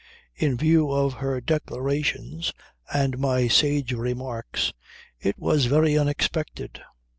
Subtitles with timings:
[0.35, 2.53] In view of her declarations
[2.91, 4.73] and my sage remarks
[5.19, 6.81] it was very unexpected.